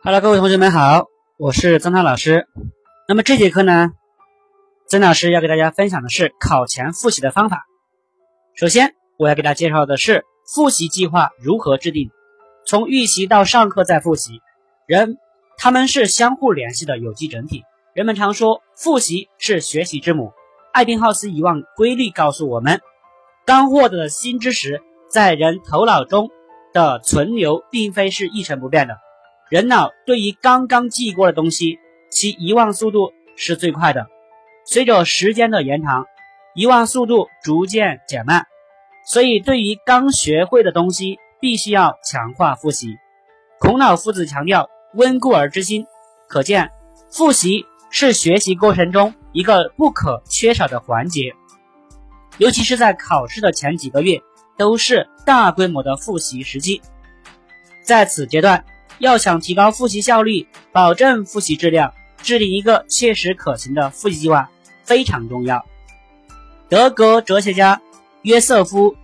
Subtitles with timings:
[0.00, 1.06] 好了各位同学们好，
[1.38, 2.46] 我是曾涛老师。
[3.08, 3.90] 那么这节课呢，
[4.86, 7.66] 曾老师要给大家分享的是考前复习的方法。
[8.54, 10.24] 首先，我要给大家介绍的是
[10.54, 12.10] 复习计划如何制定。
[12.64, 14.40] 从预习到上课再复习，
[14.86, 15.18] 人
[15.56, 17.64] 他们是相互联系的有机整体。
[17.92, 20.32] 人们常说复习是学习之母。
[20.72, 22.80] 艾宾浩斯遗忘规律告诉我们，
[23.44, 24.80] 刚获得的新知识
[25.10, 26.30] 在人头脑中
[26.72, 28.96] 的存留并非是一成不变的。
[29.50, 31.78] 人脑对于刚刚记过的东西，
[32.10, 34.06] 其遗忘速度是最快的。
[34.66, 36.04] 随着时间的延长，
[36.54, 38.46] 遗忘速度逐渐减慢。
[39.06, 42.96] 所以，对于刚学会的东西，必须要强化复习。
[43.58, 45.86] 孔老夫子强调“温故而知新”，
[46.28, 46.70] 可见
[47.10, 51.32] 复习是学习过程中一个不可缺少的环节。
[52.36, 54.20] 尤其是在考试的前几个月，
[54.58, 56.82] 都是大规模的复习时期。
[57.82, 58.62] 在此阶段，
[58.98, 64.50] 要想提高复习效率，保证复习质量，制定一个切实可行的复习计划
[64.84, 65.64] 非常重要。
[66.68, 67.80] 德国哲学家
[68.22, 68.92] 约瑟夫·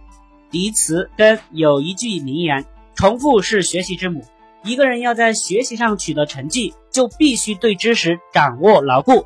[0.51, 2.65] 迪茨根有一句名言
[2.95, 4.25] ：“重复是学习之母。”
[4.65, 9.25] 一个人要在学习上取得成绩，就必须对知识掌握牢固，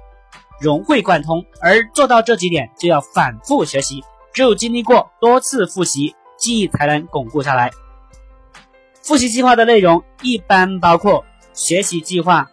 [0.60, 1.44] 融会贯通。
[1.60, 4.02] 而做到这几点，就要反复学习。
[4.32, 7.70] 只有经历过多次复习，记忆才能巩固下来。
[9.08, 12.50] 复习计划的内容一般包括学习计划、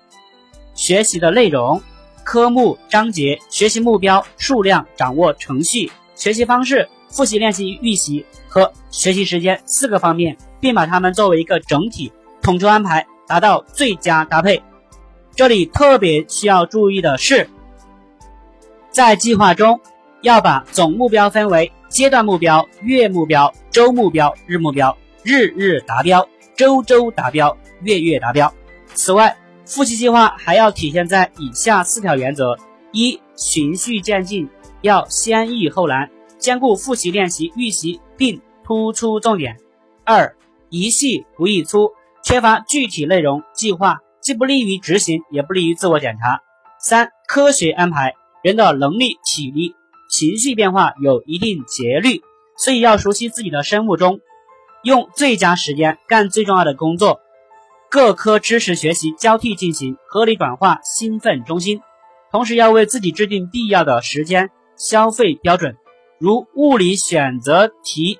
[0.73, 1.81] 学习的内容、
[2.23, 14.63] 科目、章节、学习目标、数量、掌握程序、学习方式、复习练习预习和学习时间四个方面，并把它们作为一个整体统筹安排，达到最佳搭配。
[15.35, 17.49] 这里特别需要注意的是，
[18.91, 19.81] 在计划中
[20.21, 26.25] 要把总目标分为阶段目标、月目标、周目标、日目标，日日达标。
[26.55, 28.53] 周周达标，月月达标。
[28.93, 32.57] 此外，复习计划还要体现在以下四条原则：
[32.91, 34.47] 一、循序渐进，
[34.81, 39.55] 要先易后难，兼顾复习、练习、预习，并突出重点；
[40.05, 40.35] 二、
[40.69, 41.91] 一细不易粗，
[42.23, 46.37] 缺乏具体内容计划，既不利于执行，也不利于自我检查；
[46.79, 49.75] 三、科学安排，人的能力、体力、
[50.09, 52.21] 情绪变化有一定节律，
[52.57, 54.19] 所以要熟悉自己的生物钟。
[54.85, 57.19] 用最佳时间干最重要的工作，
[57.89, 61.81] 各科知识学习交替进行，合理转化兴奋中心。
[62.31, 65.75] 同时要为自己制定必要的时间消费标准，
[66.19, 68.19] 如物理选择题，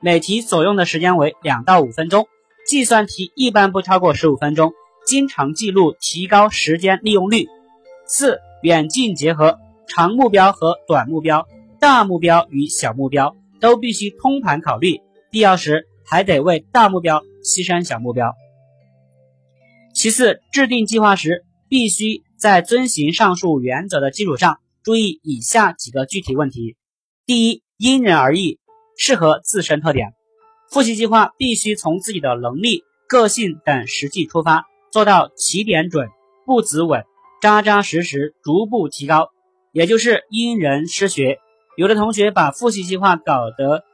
[0.00, 2.28] 每题所用的时间为两到五分钟，
[2.66, 4.72] 计算题一般不超过十五分钟，
[5.06, 7.44] 经常记录，提高时间利用率。
[8.06, 11.46] 四、远近结合，长目标和短目标，
[11.78, 15.86] 大目标与小目标都必须通盘考虑，必要时。
[16.08, 18.34] 还得为大目标牺牲小目标。
[19.94, 26.76] 其次，制定计划时，必须在遵循上述原则的基础上，注意以下几个具体问题：
[27.24, 28.58] 第一，因人而异，
[28.96, 30.12] 适合自身特点。
[30.70, 36.08] 复习计划必须从自己的能力、个性等实际出发，做到起点准、
[36.44, 37.04] 步子稳、
[37.40, 39.30] 扎扎实实，逐步提高，
[39.72, 41.38] 也就是因人施学。
[41.76, 43.84] 有的同学把复习计划搞得。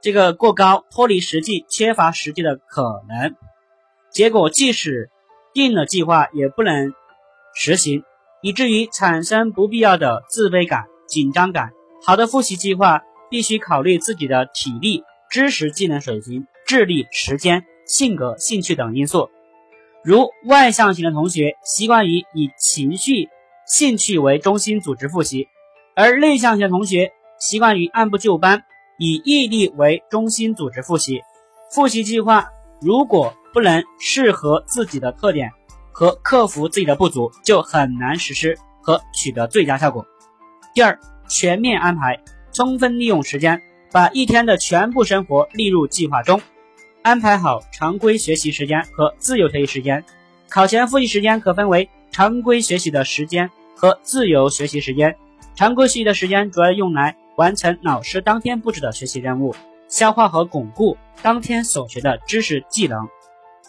[0.00, 3.34] 这个过高，脱离实际，缺乏实际的可能，
[4.10, 5.10] 结果即使
[5.52, 6.94] 定了计划，也不能
[7.54, 8.04] 实行，
[8.40, 11.72] 以至于产生不必要的自卑感、紧张感。
[12.04, 19.30] 好的复习计划必须考虑自己的体力、知识技能水平、智力、时间、性格、兴趣等因素。
[20.04, 23.28] 如外向型的同学习惯于以情绪、
[23.66, 25.48] 兴趣为中心组织复习，
[25.96, 27.10] 而内向型的同学
[27.40, 28.62] 习惯于按部就班。
[28.98, 31.22] 以毅力为中心组织复习，
[31.70, 32.50] 复习计划
[32.80, 35.52] 如果不能适合自己的特点
[35.92, 40.04] 和克服自己的不足，就很难实施和取得最佳效果。
[40.74, 40.98] 第二，
[41.28, 42.20] 全面安排，
[42.52, 46.40] 充分利用时间，把一天的全部生活列入计划中，
[47.02, 50.04] 安排好常规学习时间和自由学习时间。
[50.48, 55.14] 考前复习时间可分为常规学习的时间和自由学习时间。
[55.54, 57.16] 常规学习的时间主要用来。
[57.38, 59.54] 完成老师当天布置的学习任务，
[59.86, 63.08] 消化和巩固当天所学的知识技能。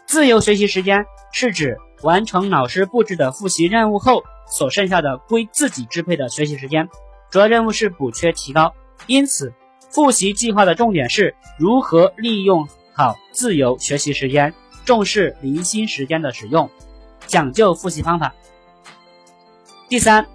[0.07, 6.89] 自由学习时间是指完成老师布置的复习任务后所剩下的归自己支配的学习时间，
[7.29, 8.73] 主要任务是补缺提高。
[9.05, 9.53] 因此，
[9.91, 16.71] 复习计划的重点是如何利用好自由学习时间，重视零星时间的使用，
[17.27, 18.33] 讲究复习方法。
[19.87, 20.25] 第三，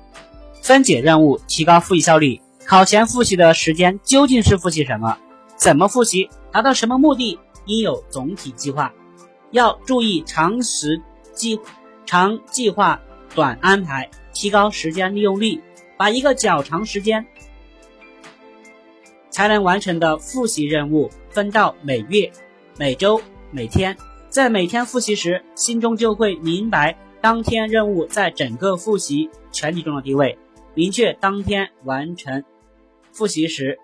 [0.63, 2.41] 分解任务，提高复习效率。
[2.67, 5.19] 考前复习的时间究竟是复习什么？
[5.57, 6.31] 怎么复习？
[6.51, 7.39] 达到什么目的？
[7.67, 8.93] 应有总体计划。
[9.51, 11.01] 要注意长时
[11.35, 11.61] 计
[12.07, 13.01] 长计划，
[13.35, 15.63] 短安排，提高时间利用率，
[15.97, 17.27] 把一个较长时间
[19.31, 22.33] 才能完成的复习任务分到每月、
[22.79, 23.21] 每周、
[23.51, 23.97] 每天。
[24.31, 30.39] 在每天复习时，心中就会明白当天任务在整个复习全体中的地位。
[30.75, 32.43] 明确当天完成
[33.15, 33.79] 复习时，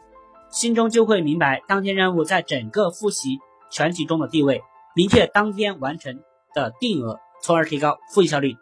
[0.50, 3.38] 心中就会明白当天任务在整个复习
[3.70, 4.62] 全集中的地位。
[4.96, 6.20] 明确当天完成
[6.52, 8.56] 的定额，从而提高复习效率。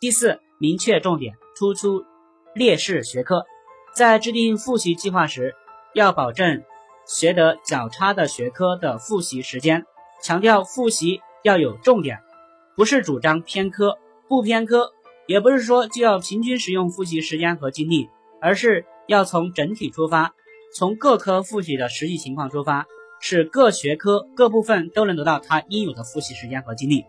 [0.00, 2.04] 第四，明确重点，突出
[2.52, 3.44] 劣势学科。
[3.94, 5.54] 在制定复习计划时，
[5.94, 6.64] 要保证
[7.06, 9.86] 学得较差的学科的复习时间。
[10.20, 12.18] 强调复习要有重点，
[12.76, 14.90] 不是主张偏科，不偏科，
[15.26, 18.08] 也不是说就要平均使用复习时间和精力，
[18.40, 20.36] 而是要从整体出发，
[20.72, 22.86] 从各科复习的实际情况出发，
[23.20, 27.04] 使各学科各部分都能得到它应有的复习时间和精力。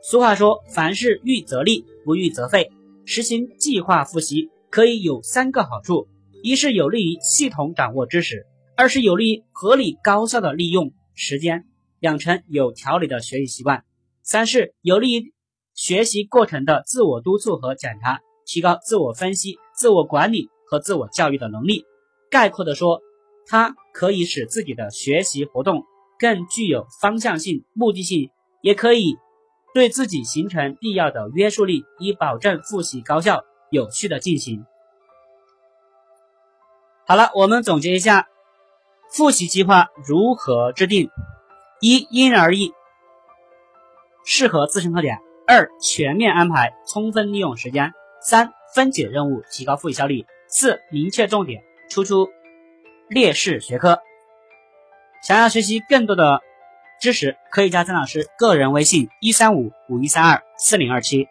[0.00, 2.70] 俗话说，凡事预则立，不预则废。
[3.04, 6.06] 实行计划复习可以有三个好处：
[6.40, 8.46] 一是有利于系统掌握知识；
[8.76, 10.92] 二是有利于合理高效的利用。
[11.14, 11.64] 时间
[11.98, 13.82] 养成有条理的学习习惯。
[14.22, 15.34] 三是有利于
[15.74, 21.84] 学习过程的自我督促和检查，提高自我分析、自我管理和自我教育的能力。
[22.30, 23.02] 概括的说，
[23.46, 25.84] 它可以使自己的学习活动
[26.18, 28.30] 更具有方向性、目的性，
[28.62, 29.16] 也可以
[29.74, 34.64] 对自己形成必要的约束力，以保证复习高效、有序的进行。
[37.06, 38.26] 好了，我们总结一下。
[39.10, 41.10] 复习计划如何制定？
[41.80, 42.72] 一、因人而异，
[44.22, 45.16] 适合自身特点；
[45.46, 47.92] 二、全面安排，充分利用时间；
[48.28, 52.28] 三、分解任务，提高复习效率；四、明确重点，突出
[53.08, 54.02] 劣势学科。
[55.26, 56.42] 想要学习更多的
[57.00, 61.26] 知识，可以加曾老师个人微信：一三五五一三二四零二七。